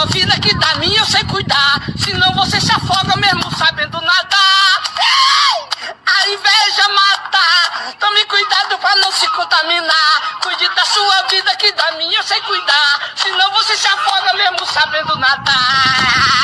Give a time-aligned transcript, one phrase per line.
[0.00, 1.82] sua vida, que da minha eu sei cuidar.
[1.98, 4.82] Senão você se afoga mesmo sabendo nadar.
[6.06, 7.94] A inveja mata.
[7.98, 10.38] Tome cuidado pra não se contaminar.
[10.42, 13.12] Cuide da sua vida, que da minha eu sei cuidar.
[13.16, 16.39] Senão você se afoga mesmo sabendo nadar.